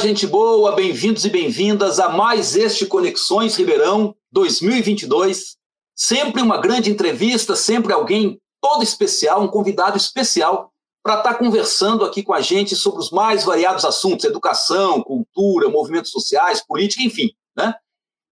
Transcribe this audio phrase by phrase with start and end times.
[0.00, 5.58] gente boa, bem-vindos e bem-vindas a mais este Conexões Ribeirão 2022.
[5.94, 10.72] Sempre uma grande entrevista, sempre alguém todo especial, um convidado especial
[11.02, 15.68] para estar tá conversando aqui com a gente sobre os mais variados assuntos: educação, cultura,
[15.68, 17.28] movimentos sociais, política, enfim.
[17.54, 17.74] Né?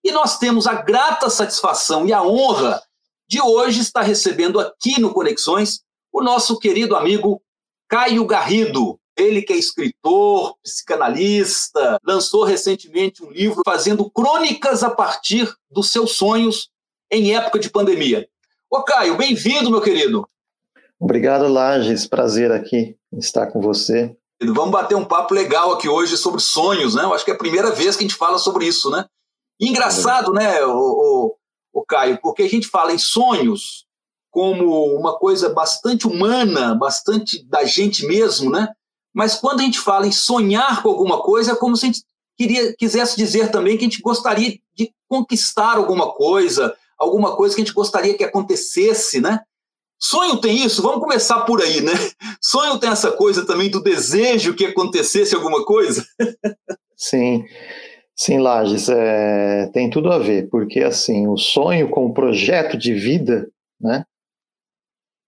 [0.03, 2.83] E nós temos a grata satisfação e a honra
[3.29, 7.43] de hoje estar recebendo aqui no Conexões o nosso querido amigo
[7.91, 15.53] Caio Garrido, ele que é escritor, psicanalista, lançou recentemente um livro fazendo crônicas a partir
[15.71, 16.71] dos seus sonhos
[17.11, 18.29] em época de pandemia.
[18.71, 20.29] Ô Caio, bem-vindo, meu querido.
[21.01, 22.07] Obrigado, Lages.
[22.07, 24.17] Prazer aqui estar com você.
[24.41, 27.03] Vamos bater um papo legal aqui hoje sobre sonhos, né?
[27.03, 29.05] Eu acho que é a primeira vez que a gente fala sobre isso, né?
[29.61, 31.37] E engraçado, né, o, o,
[31.73, 33.87] o Caio, porque a gente fala em sonhos
[34.31, 38.69] como uma coisa bastante humana, bastante da gente mesmo, né?
[39.19, 42.05] Mas quando a gente fala em sonhar com alguma coisa, é como se a gente
[42.39, 47.61] queria, quisesse dizer também que a gente gostaria de conquistar alguma coisa, alguma coisa que
[47.61, 49.41] a gente gostaria que acontecesse, né?
[50.01, 50.81] Sonho tem isso?
[50.81, 51.95] Vamos começar por aí, né?
[52.41, 56.07] Sonho tem essa coisa também do desejo que acontecesse alguma coisa?
[56.97, 57.45] Sim,
[58.15, 63.49] sim, Lages, é, tem tudo a ver, porque assim, o sonho como projeto de vida,
[63.81, 64.05] né?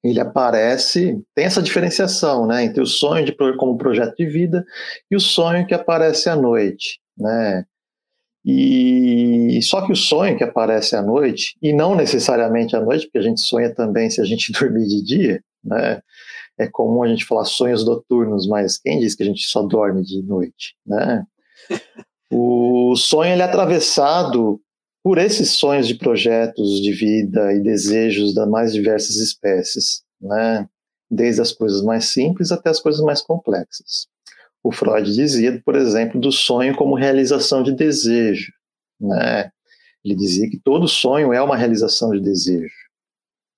[0.03, 4.65] Ele aparece, tem essa diferenciação, né, entre o sonho de, como projeto de vida
[5.11, 7.65] e o sonho que aparece à noite, né,
[8.45, 13.19] e só que o sonho que aparece à noite, e não necessariamente à noite, porque
[13.19, 16.01] a gente sonha também se a gente dormir de dia, né,
[16.61, 20.03] é comum a gente falar sonhos noturnos, mas quem diz que a gente só dorme
[20.03, 21.25] de noite, né?
[22.33, 24.61] O sonho ele é atravessado
[25.03, 30.69] por esses sonhos de projetos de vida e desejos das mais diversas espécies, né?
[31.11, 34.07] desde as coisas mais simples até as coisas mais complexas.
[34.63, 38.53] O Freud dizia, por exemplo, do sonho como realização de desejo.
[39.01, 39.51] Né?
[40.05, 42.75] Ele dizia que todo sonho é uma realização de desejo.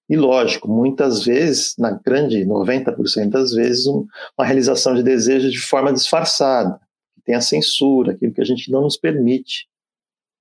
[0.08, 5.92] E lógico, muitas vezes, na grande 90% das vezes, uma realização de desejo de forma
[5.92, 6.78] disfarçada,
[7.14, 9.66] que tem a censura, aquilo que a gente não nos permite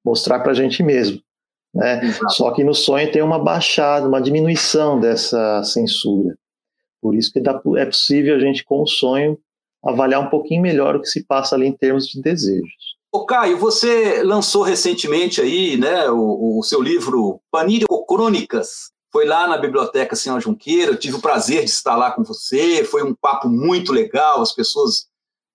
[0.03, 1.21] mostrar para a gente mesmo.
[1.73, 2.01] Né?
[2.29, 6.35] Só que no sonho tem uma baixada, uma diminuição dessa censura.
[7.01, 9.37] Por isso que dá, é possível a gente, com o sonho,
[9.83, 12.91] avaliar um pouquinho melhor o que se passa ali em termos de desejos.
[13.11, 18.91] Ô Caio, você lançou recentemente aí, né, o, o seu livro Panírio Crônicas.
[19.11, 22.85] Foi lá na Biblioteca Senhor Junqueira, eu tive o prazer de estar lá com você,
[22.85, 25.07] foi um papo muito legal, as pessoas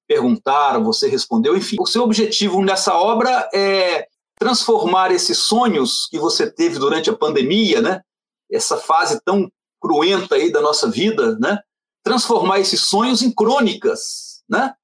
[0.06, 1.76] perguntaram, você respondeu, enfim.
[1.80, 4.06] O seu objetivo nessa obra é
[4.38, 8.02] transformar esses sonhos que você teve durante a pandemia, né?
[8.50, 11.58] Essa fase tão cruenta aí da nossa vida, né?
[12.04, 14.74] Transformar esses sonhos em crônicas, né?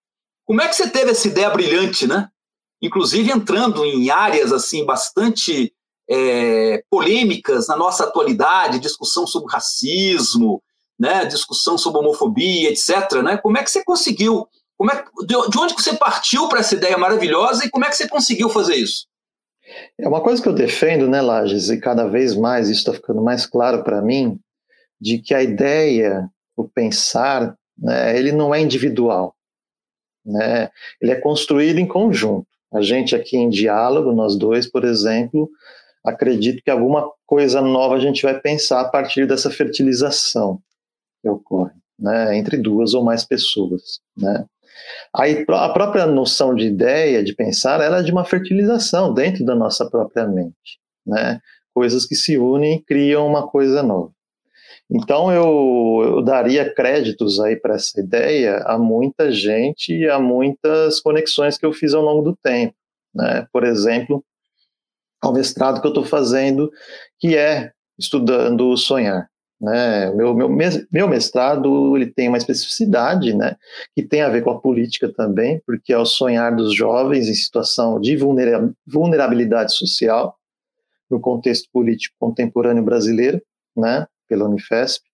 [0.45, 2.29] Como é que você teve essa ideia brilhante, né?
[2.81, 5.73] Inclusive entrando em áreas assim bastante
[6.11, 10.63] é, polêmicas na nossa atualidade, discussão sobre racismo,
[10.99, 11.25] né?
[11.27, 13.23] Discussão sobre homofobia, etc.
[13.23, 13.37] Né?
[13.37, 14.49] Como é que você conseguiu?
[14.77, 18.09] Como é, de onde você partiu para essa ideia maravilhosa e como é que você
[18.09, 19.07] conseguiu fazer isso?
[19.99, 23.23] É uma coisa que eu defendo, né, Lages, e cada vez mais isso está ficando
[23.23, 24.39] mais claro para mim,
[25.01, 29.35] de que a ideia, o pensar, né, ele não é individual,
[30.25, 30.71] né?
[31.01, 32.47] Ele é construído em conjunto.
[32.73, 35.51] A gente aqui em diálogo, nós dois, por exemplo,
[36.05, 40.61] acredito que alguma coisa nova a gente vai pensar a partir dessa fertilização
[41.21, 44.45] que ocorre, né, entre duas ou mais pessoas, né?
[45.15, 49.55] Aí a própria noção de ideia, de pensar, ela é de uma fertilização dentro da
[49.55, 51.41] nossa própria mente, né?
[51.75, 54.13] Coisas que se unem e criam uma coisa nova.
[54.91, 61.01] Então eu, eu daria créditos aí para essa ideia a muita gente e a muitas
[61.01, 62.75] conexões que eu fiz ao longo do tempo,
[63.15, 63.47] né?
[63.53, 64.25] Por exemplo,
[65.23, 66.71] ao mestrado que eu estou fazendo,
[67.19, 69.32] que é estudando o sonhar.
[69.63, 70.11] Né?
[70.11, 70.49] Meu, meu,
[70.91, 73.55] meu mestrado ele tem uma especificidade né,
[73.95, 77.35] que tem a ver com a política também, porque é o sonhar dos jovens em
[77.35, 78.19] situação de
[78.85, 80.37] vulnerabilidade social
[81.09, 83.41] no contexto político contemporâneo brasileiro,
[83.77, 85.05] né, pela Unifesp.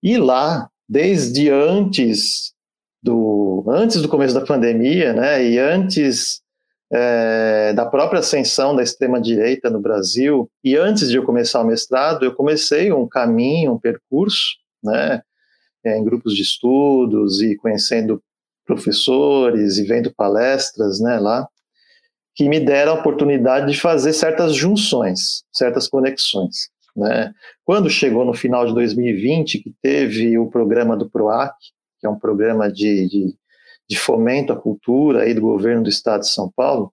[0.00, 2.54] E lá, desde antes
[3.02, 6.43] do antes do começo da pandemia, né, e antes
[6.92, 12.24] é, da própria ascensão da extrema-direita no Brasil, e antes de eu começar o mestrado,
[12.24, 15.22] eu comecei um caminho, um percurso, né,
[15.84, 18.22] é, em grupos de estudos e conhecendo
[18.66, 21.46] professores e vendo palestras, né, lá,
[22.34, 26.68] que me deram a oportunidade de fazer certas junções, certas conexões.
[26.96, 27.32] Né.
[27.64, 31.54] Quando chegou no final de 2020, que teve o programa do PROAC,
[32.00, 33.34] que é um programa de, de
[33.88, 36.92] de fomento à cultura aí do governo do estado de São Paulo,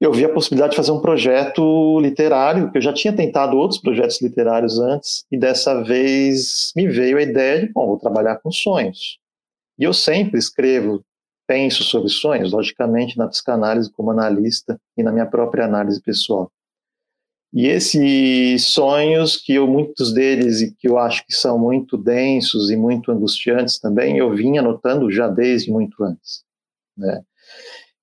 [0.00, 3.80] eu vi a possibilidade de fazer um projeto literário, que eu já tinha tentado outros
[3.80, 8.50] projetos literários antes, e dessa vez me veio a ideia de, bom, vou trabalhar com
[8.50, 9.18] sonhos.
[9.78, 11.02] E eu sempre escrevo,
[11.46, 16.50] penso sobre sonhos, logicamente na psicanálise como analista e na minha própria análise pessoal.
[17.54, 22.68] E esses sonhos, que eu, muitos deles, e que eu acho que são muito densos
[22.68, 26.42] e muito angustiantes também, eu vinha anotando já desde muito antes.
[26.98, 27.22] Né?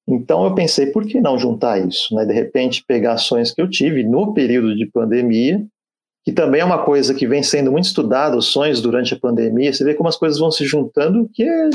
[0.08, 2.16] Então eu pensei, por que não juntar isso?
[2.16, 2.26] Né?
[2.26, 5.62] De repente, pegar sonhos que eu tive no período de pandemia,
[6.24, 9.74] que também é uma coisa que vem sendo muito estudada, os sonhos durante a pandemia,
[9.74, 11.70] você vê como as coisas vão se juntando, que é,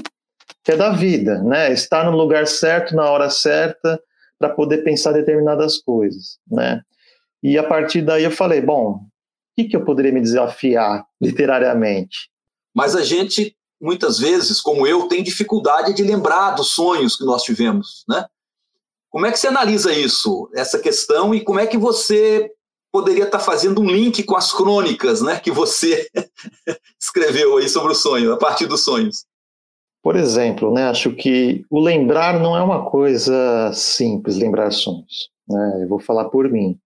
[0.65, 1.71] que é da vida, né?
[1.73, 4.01] Estar no lugar certo, na hora certa,
[4.39, 6.81] para poder pensar determinadas coisas, né?
[7.47, 9.01] E a partir daí eu falei, bom, o
[9.57, 12.29] que, que eu poderia me desafiar literariamente?
[12.75, 17.45] Mas a gente, muitas vezes, como eu, tem dificuldade de lembrar dos sonhos que nós
[17.45, 18.27] tivemos, né?
[19.09, 22.51] Como é que você analisa isso, essa questão, e como é que você
[22.91, 26.11] poderia estar fazendo um link com as crônicas né, que você
[27.01, 29.25] escreveu aí sobre o sonho, a partir dos sonhos?
[30.03, 35.31] Por exemplo, né, acho que o lembrar não é uma coisa simples, lembrar sonhos.
[35.49, 35.85] Né?
[35.85, 36.77] Eu vou falar por mim.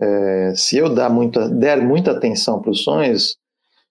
[0.00, 3.36] É, se eu dar muita, der muita atenção para os sonhos,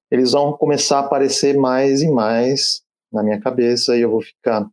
[0.09, 2.81] eles vão começar a aparecer mais e mais
[3.12, 4.65] na minha cabeça e eu vou ficar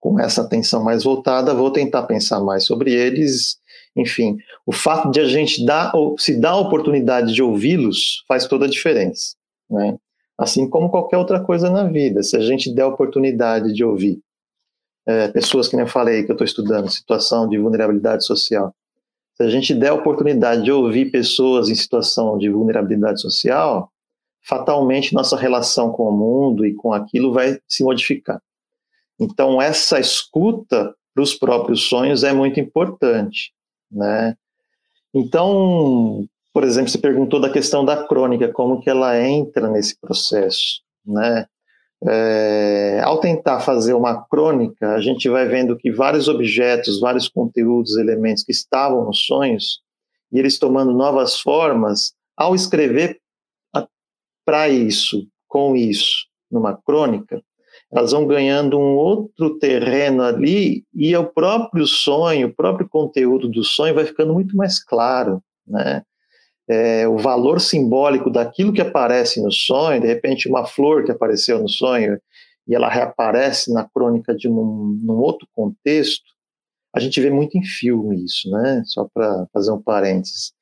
[0.00, 3.58] com essa atenção mais voltada, vou tentar pensar mais sobre eles.
[3.94, 4.36] Enfim,
[4.66, 8.68] o fato de a gente dar, se dar a oportunidade de ouvi-los faz toda a
[8.68, 9.36] diferença.
[9.70, 9.96] Né?
[10.36, 14.18] Assim como qualquer outra coisa na vida, se a gente der a oportunidade de ouvir
[15.06, 18.74] é, pessoas que nem eu falei que eu estou estudando, situação de vulnerabilidade social,
[19.34, 23.90] se a gente der a oportunidade de ouvir pessoas em situação de vulnerabilidade social,
[24.42, 28.40] fatalmente nossa relação com o mundo e com aquilo vai se modificar.
[29.18, 33.52] Então, essa escuta para os próprios sonhos é muito importante,
[33.90, 34.36] né?
[35.14, 40.82] Então, por exemplo, você perguntou da questão da crônica, como que ela entra nesse processo,
[41.06, 41.46] né?
[42.08, 47.96] É, ao tentar fazer uma crônica, a gente vai vendo que vários objetos, vários conteúdos,
[47.96, 49.80] elementos que estavam nos sonhos,
[50.32, 53.20] e eles tomando novas formas, ao escrever
[54.44, 57.40] para isso, com isso, numa crônica,
[57.92, 63.62] elas vão ganhando um outro terreno ali e o próprio sonho, o próprio conteúdo do
[63.62, 66.02] sonho vai ficando muito mais claro, né?
[66.72, 71.60] É, o valor simbólico daquilo que aparece no sonho, de repente uma flor que apareceu
[71.60, 72.18] no sonho
[72.66, 76.24] e ela reaparece na crônica de um, num outro contexto,
[76.94, 78.82] a gente vê muito em filme isso, né?
[78.86, 80.52] Só para fazer um parênteses.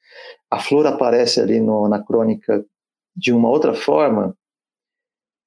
[0.51, 2.65] A flor aparece ali no, na crônica
[3.15, 4.37] de uma outra forma,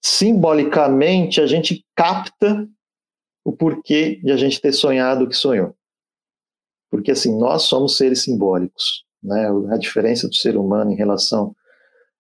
[0.01, 2.67] simbolicamente a gente capta
[3.43, 5.75] o porquê de a gente ter sonhado o que sonhou.
[6.89, 9.47] Porque assim, nós somos seres simbólicos né?
[9.71, 11.55] A diferença do ser humano em relação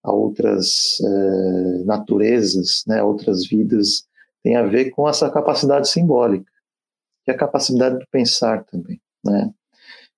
[0.03, 3.01] a outras eh, naturezas, né?
[3.03, 4.05] Outras vidas
[4.43, 6.51] tem a ver com essa capacidade simbólica,
[7.23, 9.49] que é a capacidade de pensar também, né?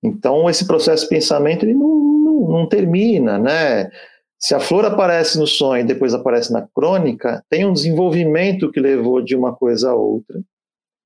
[0.03, 3.89] Então esse processo de pensamento ele não, não, não termina, né?
[4.37, 8.79] Se a flor aparece no sonho e depois aparece na crônica, tem um desenvolvimento que
[8.79, 10.41] levou de uma coisa a outra,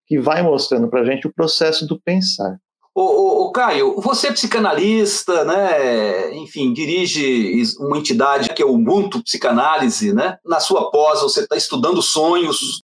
[0.08, 2.60] que vai mostrando para a gente o processo do pensar.
[3.02, 6.36] Ô, Caio, você é psicanalista, né?
[6.36, 10.38] Enfim, dirige uma entidade que é o Ubuntu Psicanálise, né?
[10.46, 12.84] Na sua pós, você está estudando sonhos.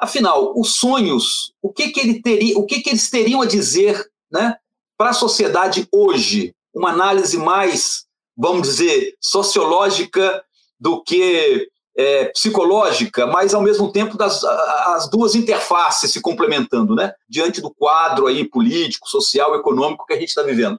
[0.00, 4.04] Afinal, os sonhos, o que, que, ele teria, o que, que eles teriam a dizer,
[4.32, 4.56] né?
[4.98, 8.04] Para a sociedade hoje, uma análise mais,
[8.36, 10.42] vamos dizer, sociológica
[10.80, 17.12] do que é, psicológica, mas ao mesmo tempo das as duas interfaces se complementando, né?
[17.28, 20.78] Diante do quadro aí político, social, econômico que a gente está vivendo.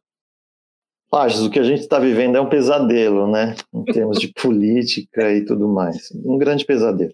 [1.12, 3.56] Lages, o que a gente está vivendo é um pesadelo, né?
[3.74, 7.14] Em termos de política e tudo mais, um grande pesadelo.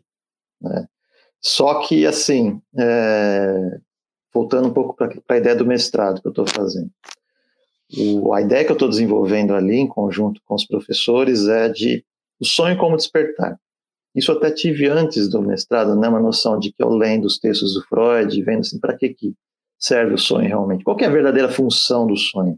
[0.60, 0.88] Né?
[1.40, 3.78] Só que, assim, é...
[4.34, 6.90] voltando um pouco para a ideia do mestrado que eu estou fazendo,
[7.96, 12.04] o, a ideia que eu estou desenvolvendo ali, em conjunto com os professores, é de
[12.40, 13.60] o sonho como despertar.
[14.16, 17.74] Isso até tive antes do mestrado, né, uma noção de que eu lendo os textos
[17.74, 19.34] do Freud, vendo assim, para que, que
[19.80, 20.84] serve o sonho realmente?
[20.84, 22.58] Qual é a verdadeira função do sonho?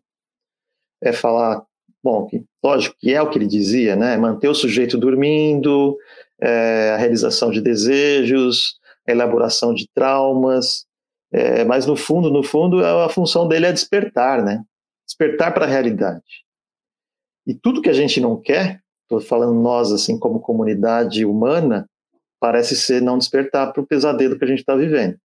[1.02, 1.64] É falar,
[2.04, 5.98] bom, que, lógico que é o que ele dizia, né, manter o sujeito dormindo,
[6.42, 10.86] é, a realização de desejos, a elaboração de traumas,
[11.32, 14.64] é, mas no fundo, no fundo, a função dele é despertar, né?
[15.06, 16.24] Despertar para a realidade.
[17.46, 21.88] E tudo que a gente não quer, estou falando nós, assim, como comunidade humana,
[22.40, 25.18] parece ser não despertar para o pesadelo que a gente está vivendo.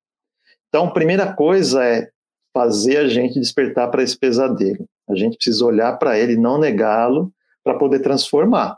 [0.68, 2.10] Então, primeira coisa é
[2.52, 4.86] fazer a gente despertar para esse pesadelo.
[5.08, 7.32] A gente precisa olhar para ele, não negá-lo,
[7.64, 8.76] para poder transformar.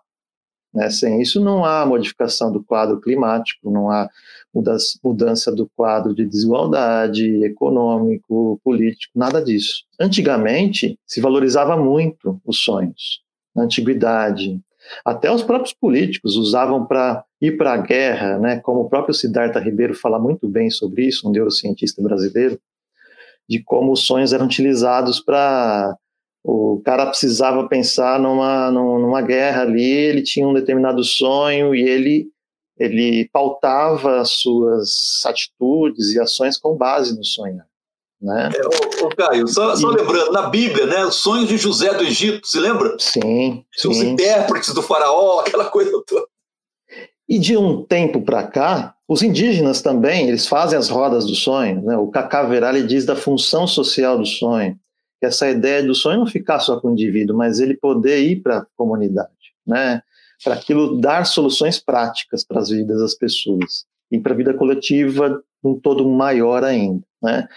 [0.73, 0.89] Né?
[0.91, 4.09] Sem isso, não há modificação do quadro climático, não há
[5.03, 9.85] mudança do quadro de desigualdade econômico, político, nada disso.
[9.99, 13.23] Antigamente, se valorizava muito os sonhos.
[13.55, 14.61] Na antiguidade,
[15.05, 18.61] até os próprios políticos usavam para ir para a guerra, né?
[18.61, 22.61] como o próprio Siddhartha Ribeiro fala muito bem sobre isso, um neurocientista brasileiro,
[23.49, 25.97] de como os sonhos eram utilizados para
[26.43, 32.31] o cara precisava pensar numa, numa guerra ali, ele tinha um determinado sonho e ele,
[32.79, 37.63] ele pautava as suas atitudes e ações com base no sonho.
[38.21, 38.51] Né?
[38.55, 42.05] É, ô, ô Caio, só, só, lembrando, na Bíblia, né, os sonhos de José do
[42.05, 42.95] Egito, se lembra?
[42.99, 43.65] Sim.
[43.87, 44.11] Os sim.
[44.11, 46.27] intérpretes do faraó, aquela coisa toda.
[47.29, 51.81] E de um tempo para cá, os indígenas também, eles fazem as rodas do sonho.
[51.83, 51.97] Né?
[51.97, 54.79] O Cacaverá diz da função social do sonho
[55.21, 58.37] que essa ideia do sonho não ficar só com o indivíduo, mas ele poder ir
[58.43, 59.31] para a comunidade,
[59.67, 60.03] né?
[60.43, 65.43] Para aquilo dar soluções práticas para as vidas das pessoas e para a vida coletiva
[65.63, 67.49] um todo maior ainda, né?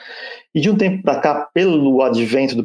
[0.53, 2.63] E de um tempo para cá, pelo advento do,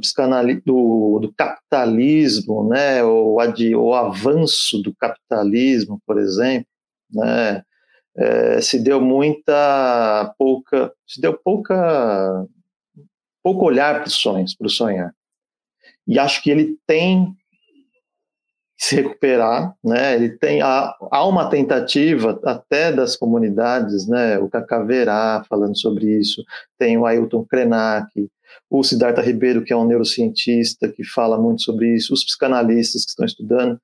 [0.64, 6.68] do, do capitalismo, né, o, ad, o avanço do capitalismo, por exemplo,
[7.10, 7.62] né,
[8.16, 12.46] é, se deu muita pouca, se deu pouca
[13.42, 15.14] pouco olhar para os sonhos, para o sonhar.
[16.06, 17.34] E acho que ele tem
[18.78, 20.14] se recuperar, né?
[20.14, 24.38] Ele tem há, há uma tentativa até das comunidades, né?
[24.38, 26.44] O Cacaverá falando sobre isso,
[26.78, 28.08] tem o Ailton Krenak,
[28.70, 33.10] o Siddhartha Ribeiro, que é um neurocientista que fala muito sobre isso, os psicanalistas que
[33.10, 33.80] estão estudando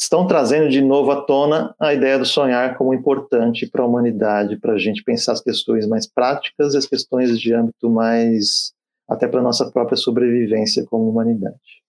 [0.00, 4.56] estão trazendo de novo à tona a ideia do sonhar como importante para a humanidade,
[4.58, 8.72] para a gente pensar as questões mais práticas e as questões de âmbito mais
[9.06, 11.79] até para nossa própria sobrevivência como humanidade.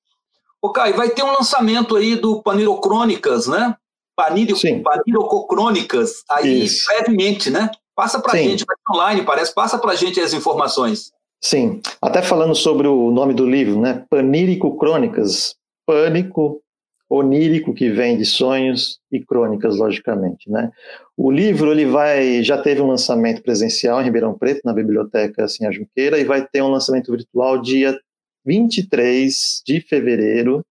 [0.61, 3.75] O Caio, vai ter um lançamento aí do Panirocrônicas, né?
[4.15, 6.85] Paniro, Panirocrônicas, aí Isso.
[6.85, 7.71] brevemente, né?
[7.95, 11.11] Passa para a gente, vai online, parece, passa para a gente as informações.
[11.43, 14.05] Sim, até falando sobre o nome do livro, né?
[14.09, 16.61] Panírico Crônicas, pânico,
[17.09, 20.71] onírico que vem de sonhos e crônicas, logicamente, né?
[21.17, 25.71] O livro ele vai já teve um lançamento presencial em Ribeirão Preto na biblioteca Sinha
[25.71, 27.99] Junqueira e vai ter um lançamento virtual dia
[28.45, 30.65] 23 de fevereiro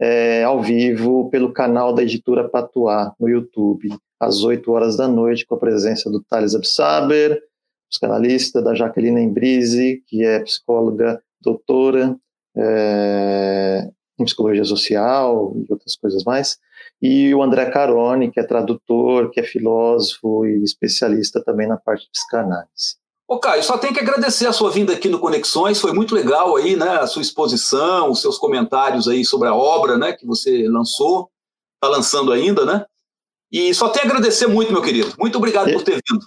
[0.00, 3.88] é, ao vivo pelo canal da editora Patuá no YouTube
[4.18, 7.40] às 8 horas da noite com a presença do Thales Absaber,
[7.88, 12.16] psicanalista, da Jaqueline Embrise, que é psicóloga doutora,
[12.56, 13.88] é,
[14.18, 16.58] em psicologia social e outras coisas mais,
[17.00, 22.04] e o André Caroni, que é tradutor, que é filósofo e especialista também na parte
[22.04, 22.99] de psicanálise.
[23.30, 26.56] Ô Caio, só tenho que agradecer a sua vinda aqui no Conexões, foi muito legal
[26.56, 30.66] aí, né, a sua exposição, os seus comentários aí sobre a obra, né, que você
[30.66, 31.30] lançou,
[31.76, 32.84] está lançando ainda, né,
[33.52, 36.26] e só tenho a agradecer muito, meu querido, muito obrigado por ter vindo.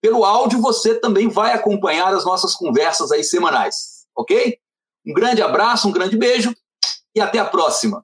[0.02, 4.58] Pelo áudio você também vai acompanhar as nossas conversas aí semanais, ok?
[5.06, 6.54] Um grande abraço, um grande beijo
[7.16, 8.04] e até a próxima.